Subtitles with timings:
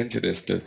[0.00, 0.62] into this to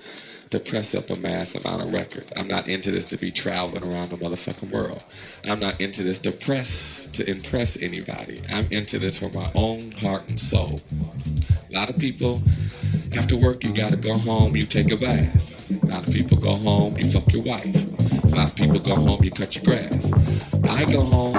[0.52, 2.32] to press up a mass amount of records.
[2.38, 5.04] I'm not into this to be traveling around the motherfucking world.
[5.50, 8.40] I'm not into this to press to impress anybody.
[8.54, 10.80] I'm into this for my own heart and soul.
[11.72, 12.42] A lot of people
[13.18, 15.84] after work you gotta go home, you take a bath.
[15.84, 18.24] A lot of people go home, you fuck your wife.
[18.24, 20.12] A lot of people go home, you cut your grass.
[20.70, 21.36] I go home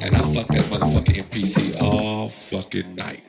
[0.00, 3.22] and I fuck that motherfucking MPC all fucking night.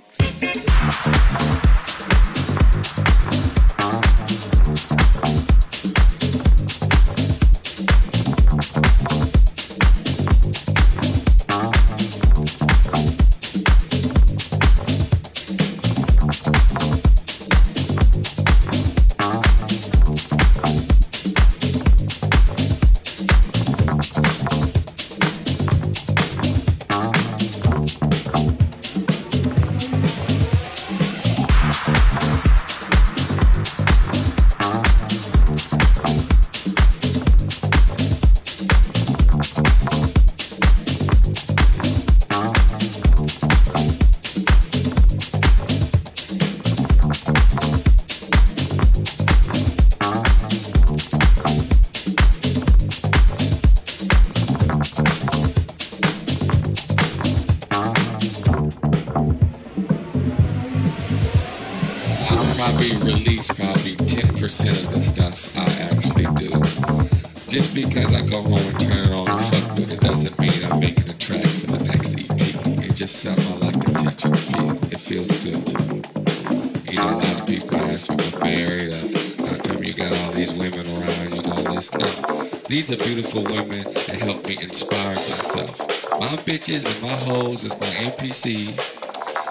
[82.77, 85.81] These are beautiful women that help me inspire myself.
[86.19, 88.97] My bitches and my hoes is my MPCs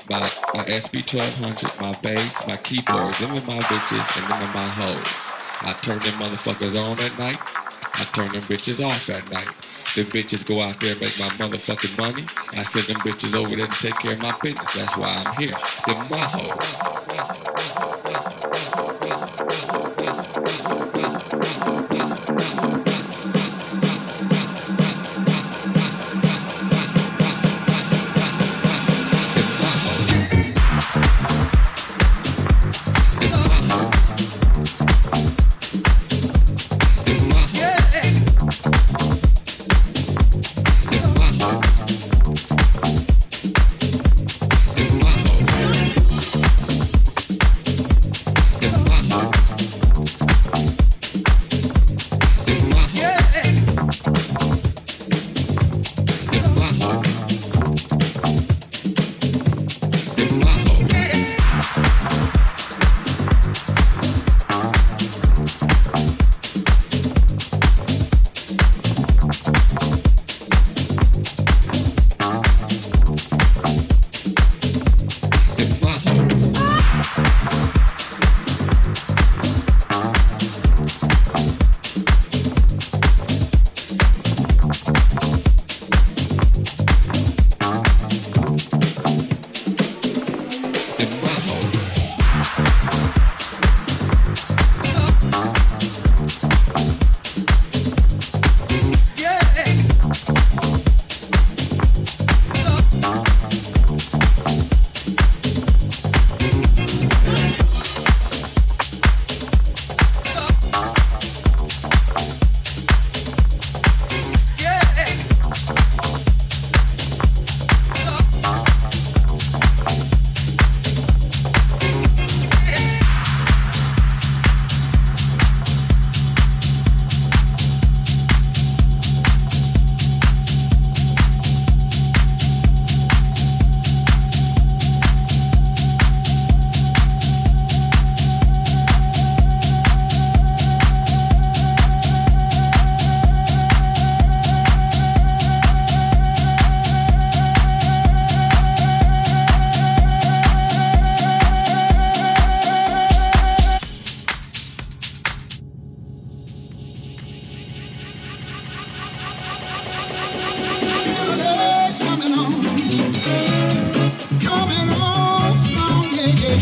[0.08, 0.20] my,
[0.54, 3.18] my SP1200, my bass, my keyboards.
[3.18, 5.32] Them are my bitches and them are my hoes.
[5.66, 7.40] I turn them motherfuckers on at night.
[7.98, 9.50] I turn them bitches off at night.
[9.96, 12.22] The bitches go out there and make my motherfucking money.
[12.54, 14.76] I send them bitches over there to take care of my business.
[14.76, 15.56] That's why I'm here.
[15.86, 16.85] Them my hoes.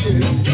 [0.05, 0.54] you.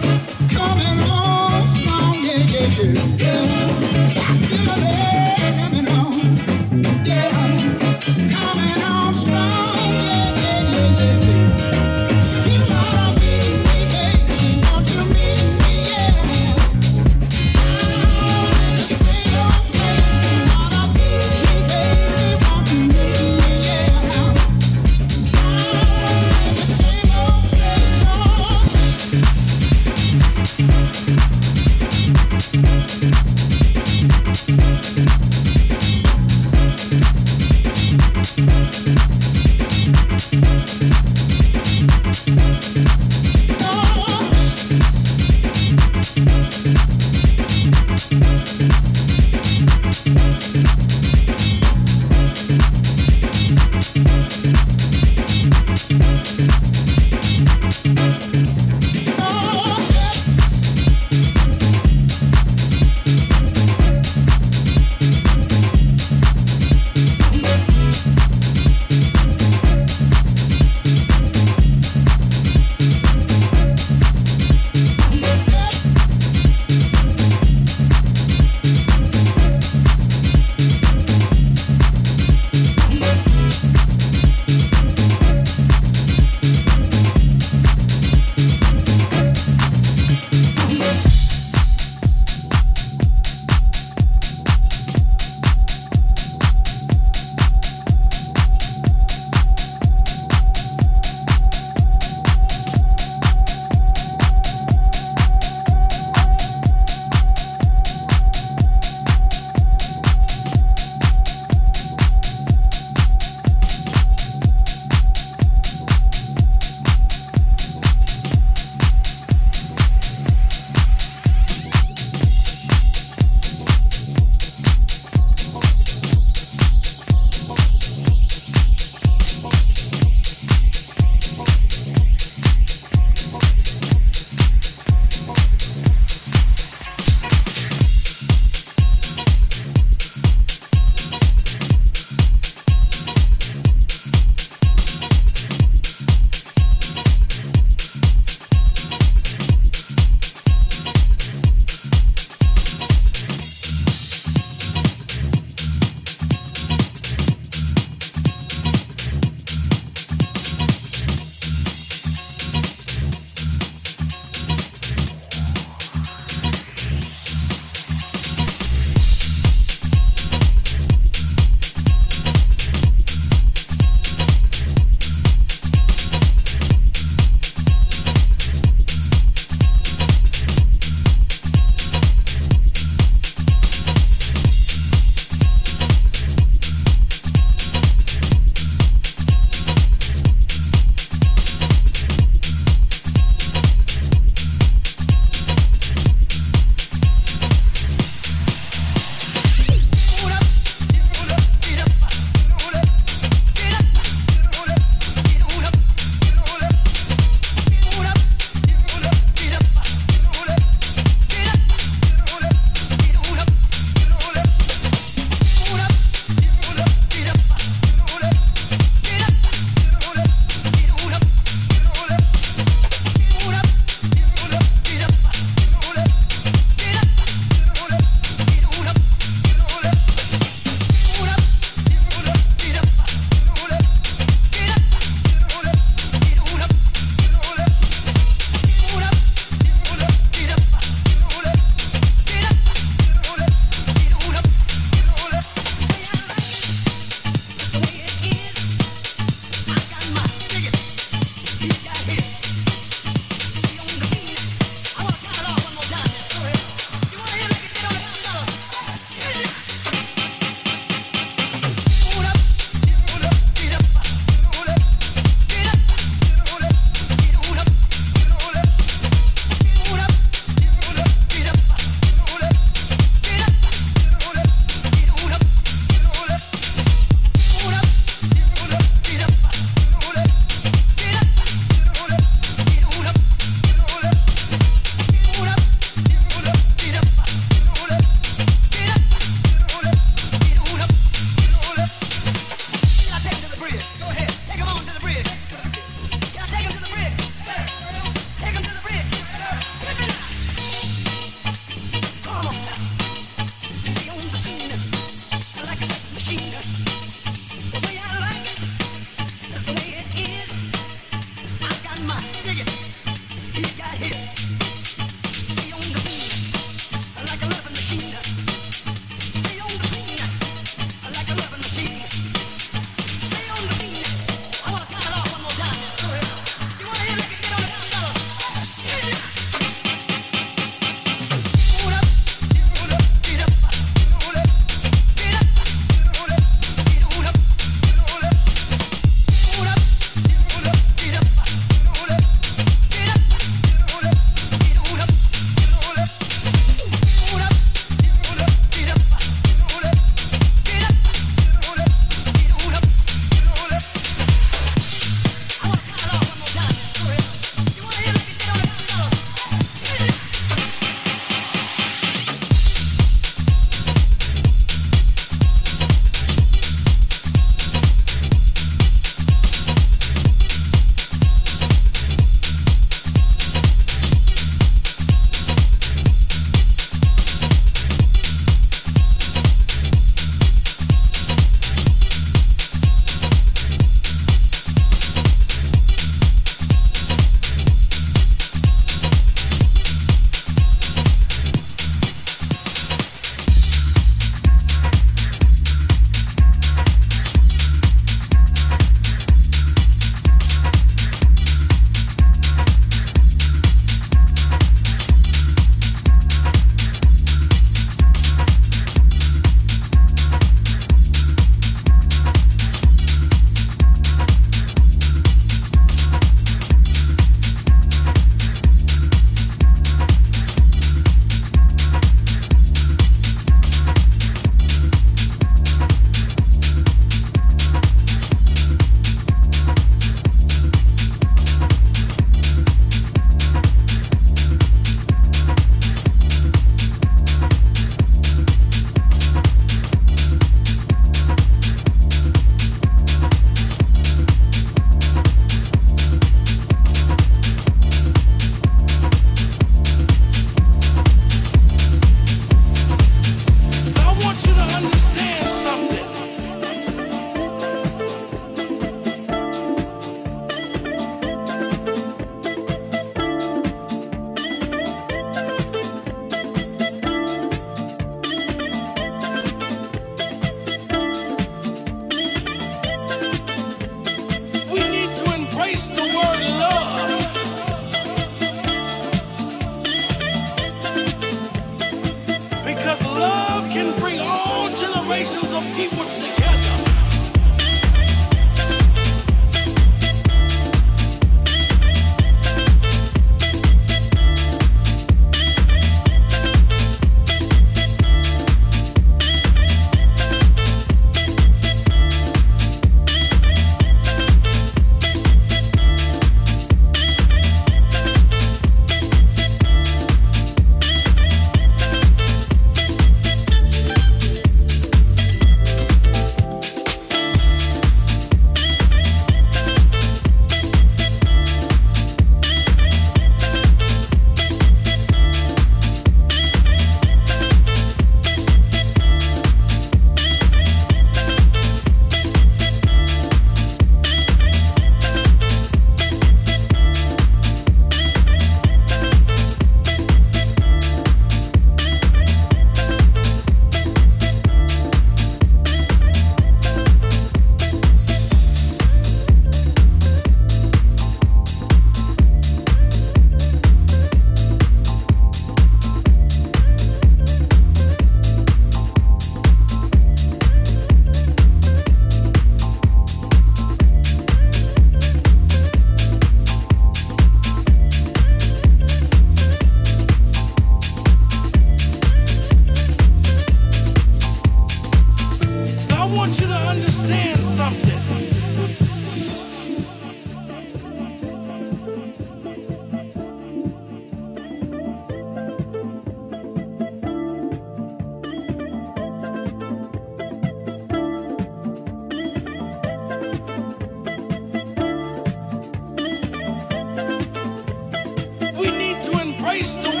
[599.61, 600.00] Cristo.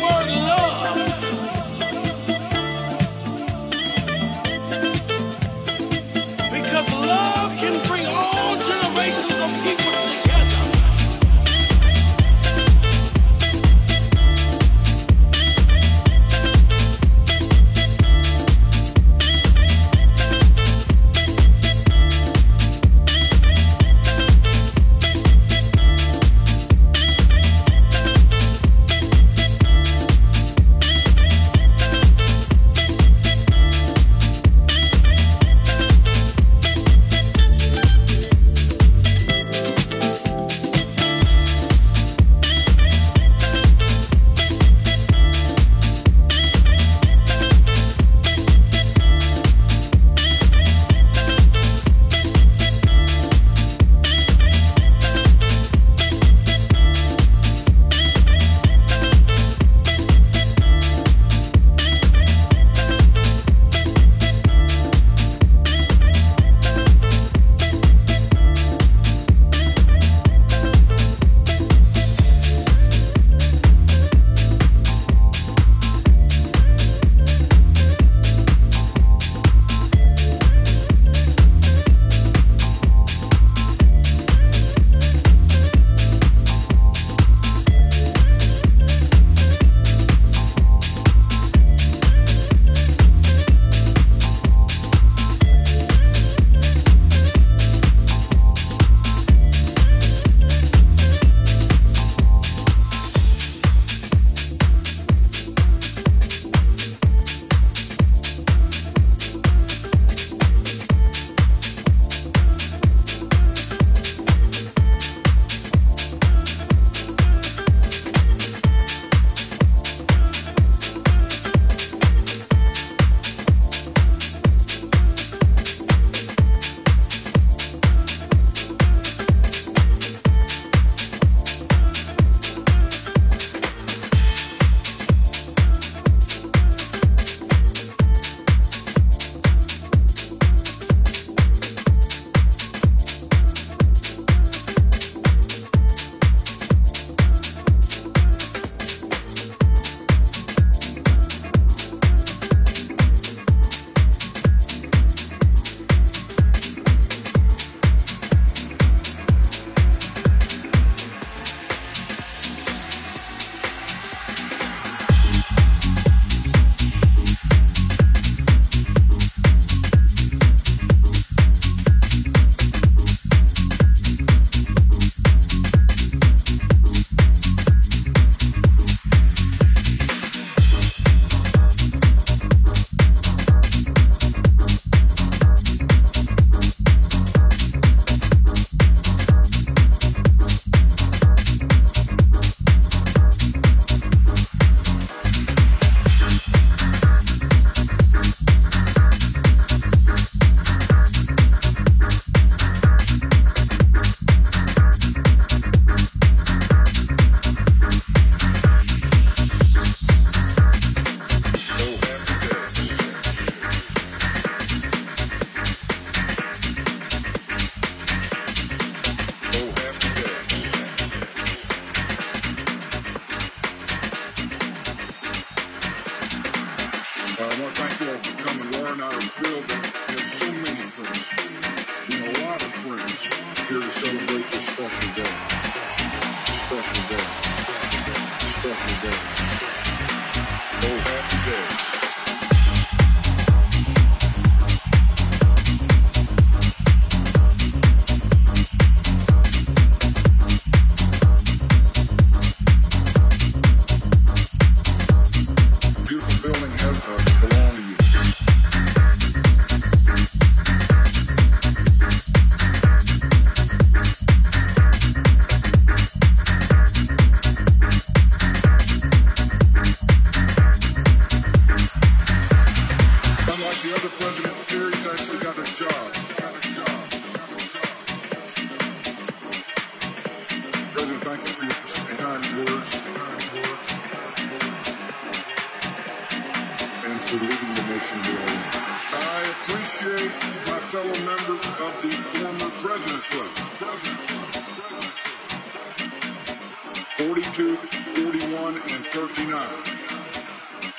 [297.17, 299.55] 42, 41, and 39.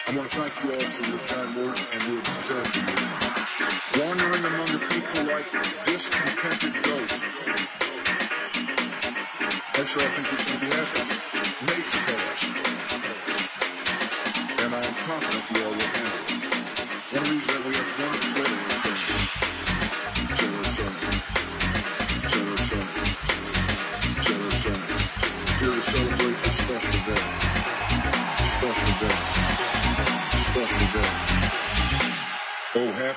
[0.09, 2.69] I want to thank you all for your kind words and your success.
[3.99, 5.47] Wandering among the people like
[5.87, 7.02] discontented ghosts.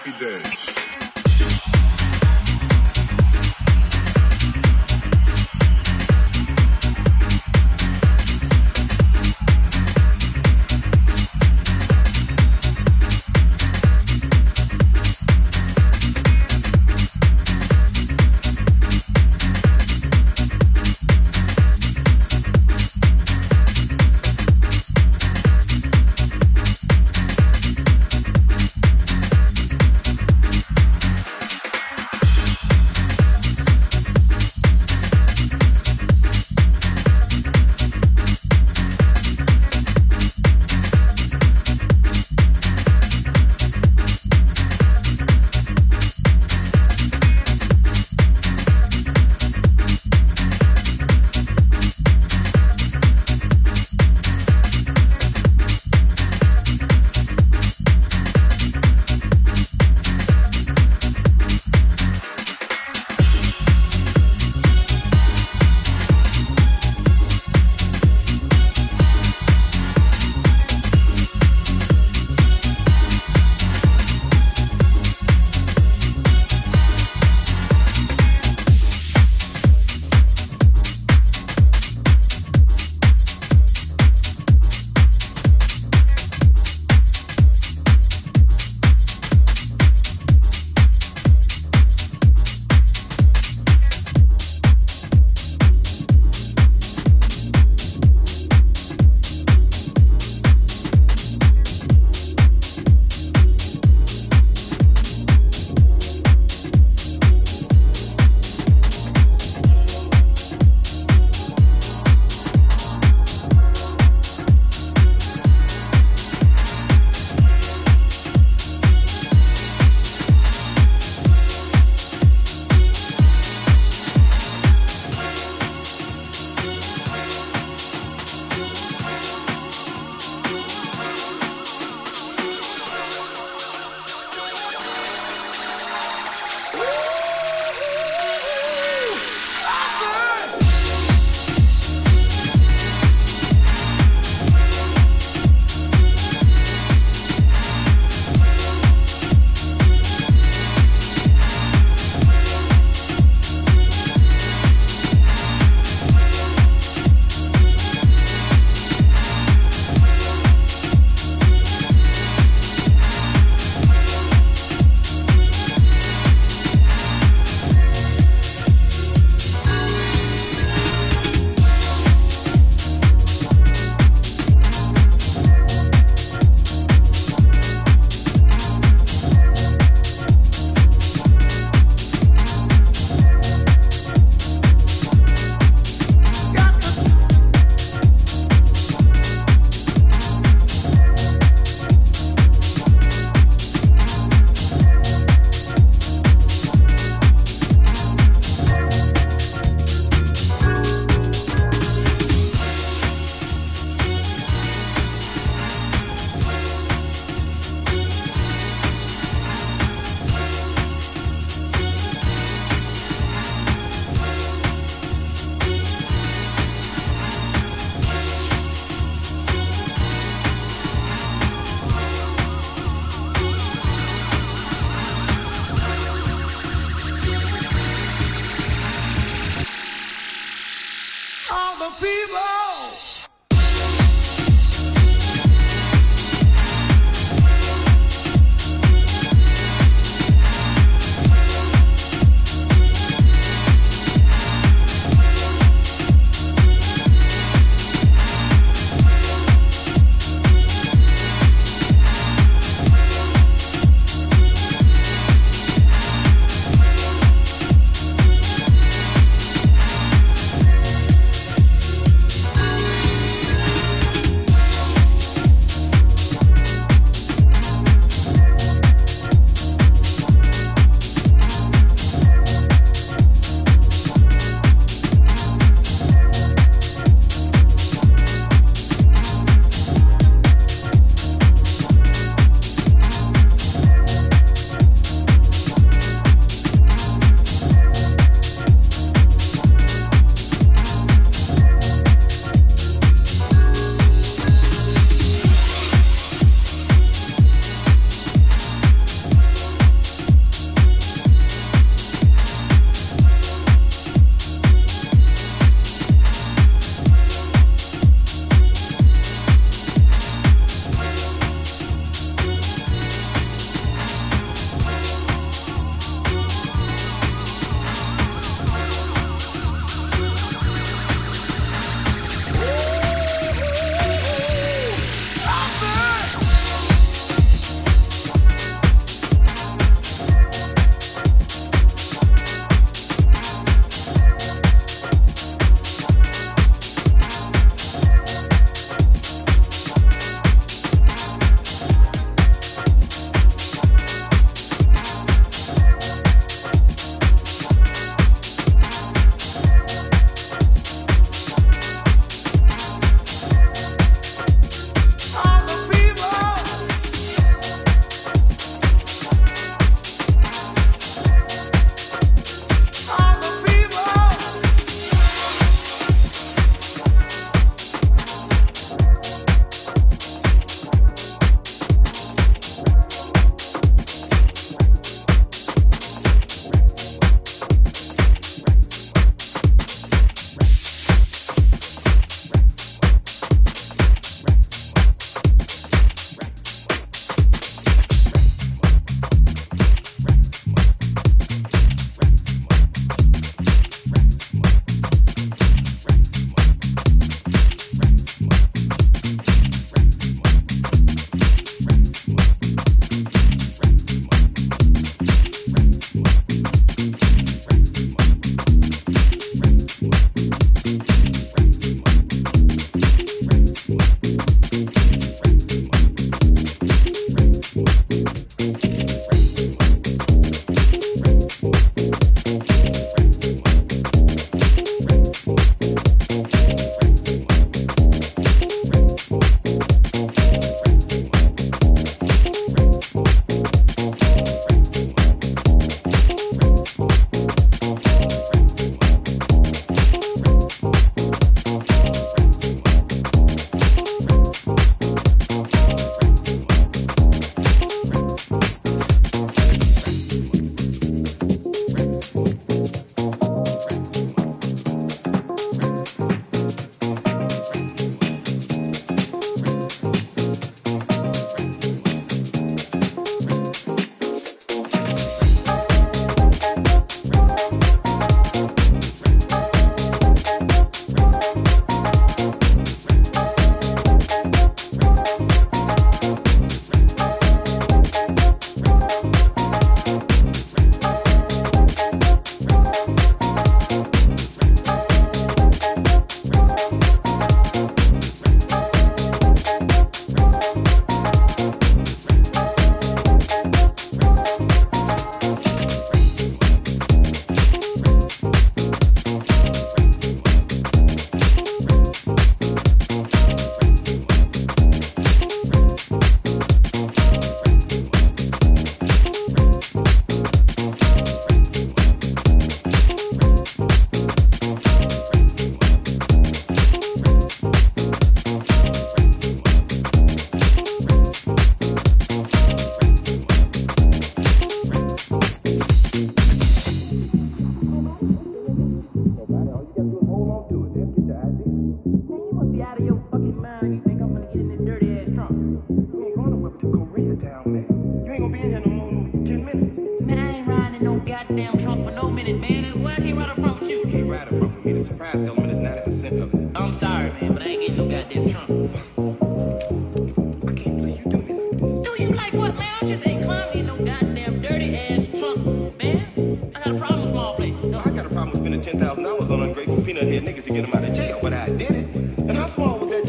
[0.06, 0.65] happy days.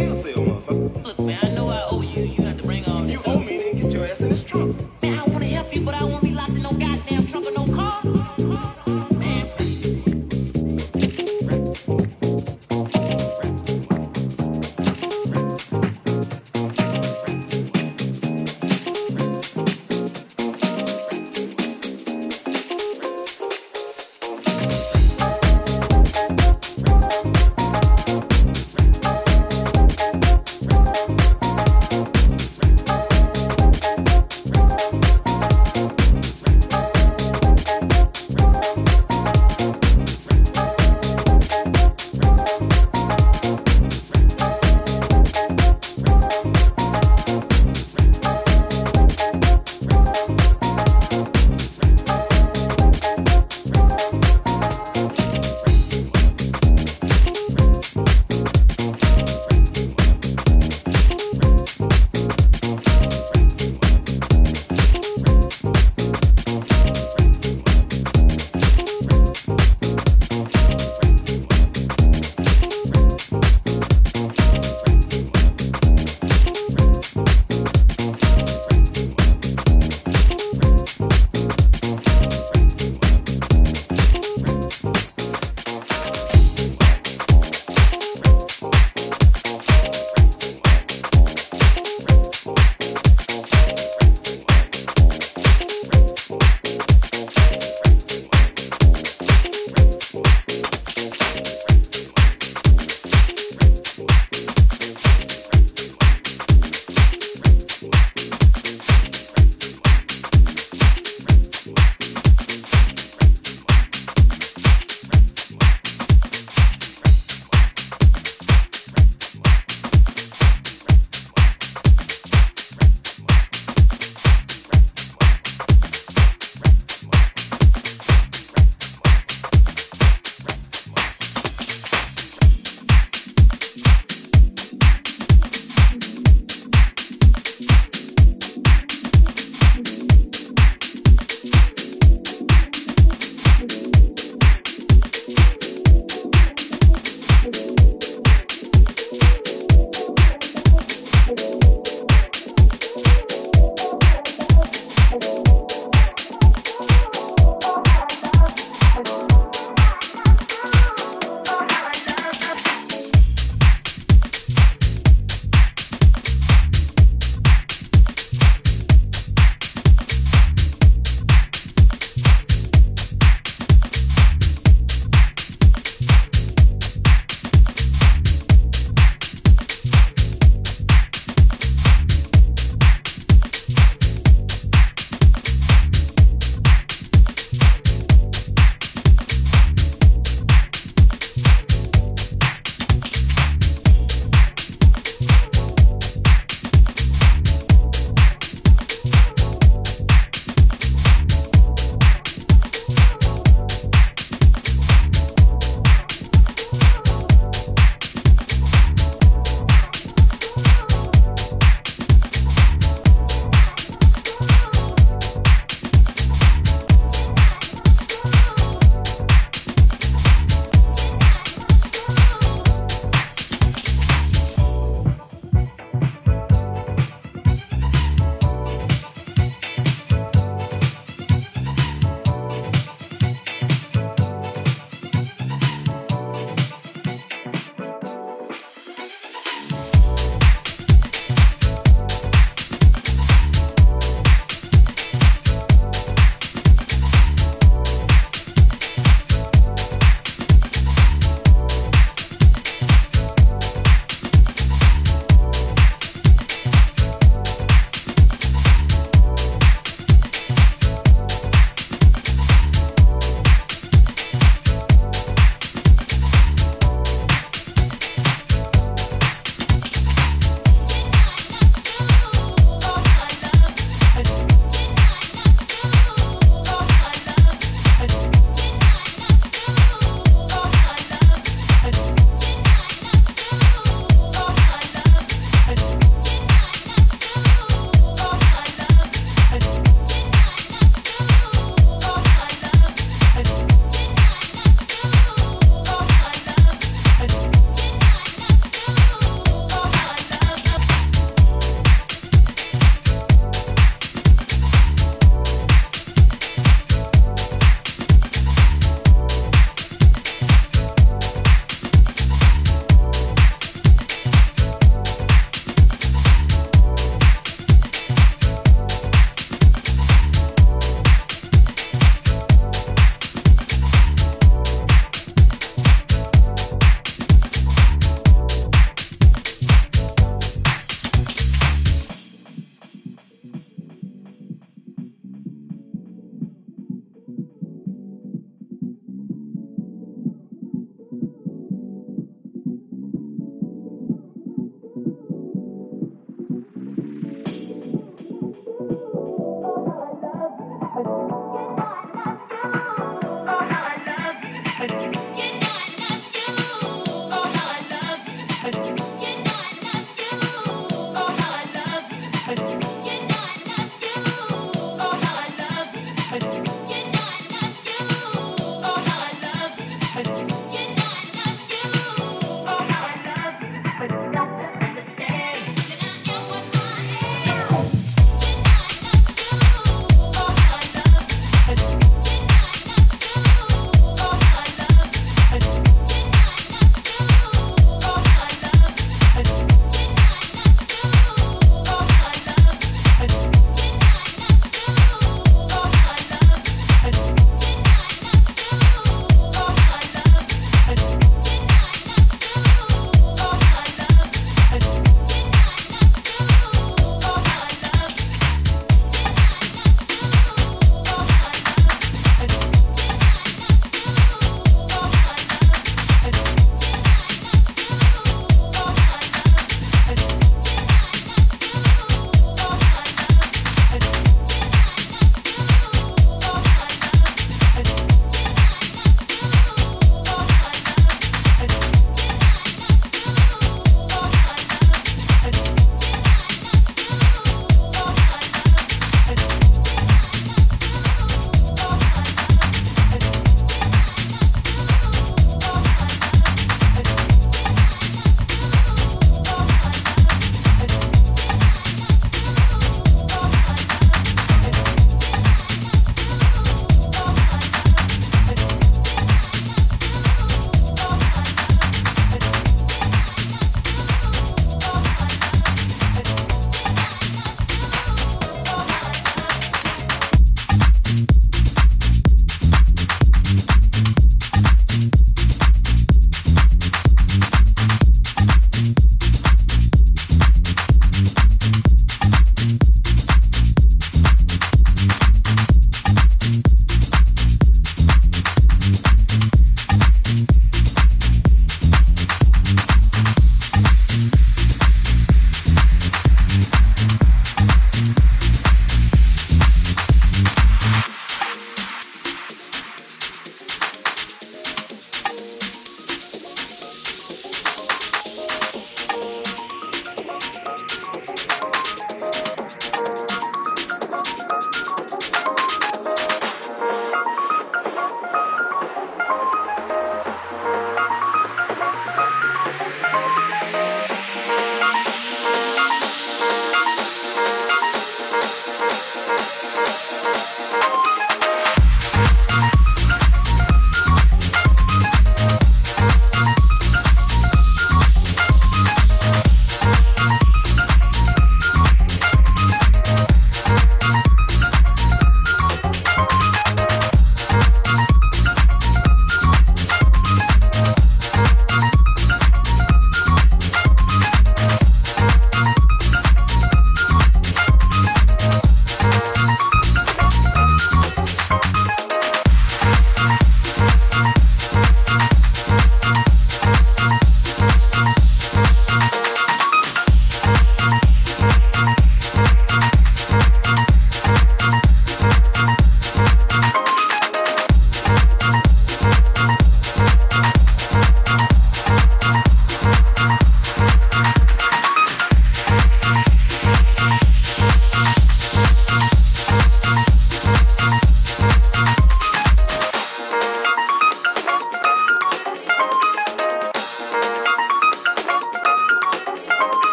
[0.00, 0.49] Quem é o seu?